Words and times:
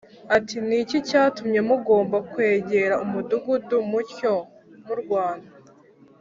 ati 0.35 0.55
‘Ni 0.67 0.75
iki 0.83 0.97
cyatumye 1.07 1.59
mugomba 1.69 2.17
kwegera 2.31 2.95
umudugudu 3.05 3.75
mutyo 3.89 4.33
murwana? 4.85 5.47